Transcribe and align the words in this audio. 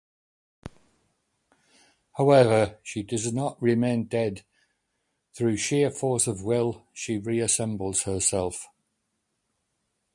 However, 2.13 2.79
she 2.81 3.03
does 3.03 3.31
not 3.31 3.61
remain 3.61 4.05
dead; 4.05 4.43
through 5.35 5.57
sheer 5.57 5.91
force 5.91 6.25
of 6.25 6.41
will, 6.41 6.87
she 6.91 7.19
reassembles 7.19 8.05
herself. 8.05 8.65